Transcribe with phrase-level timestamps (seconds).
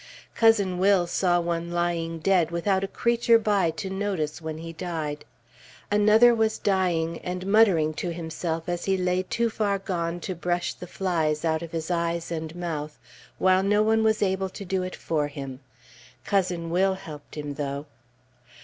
[0.33, 5.25] Cousin Will saw one lying dead without a creature by to notice when he died.
[5.91, 10.73] Another was dying, and muttering to himself as he lay too far gone to brush
[10.73, 12.97] the flies out of his eyes and mouth,
[13.37, 15.59] while no one was able to do it for him.
[16.25, 17.85] Cousin Will helped him, though.